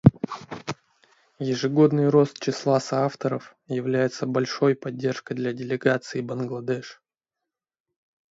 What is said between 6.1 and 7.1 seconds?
Бангладеш.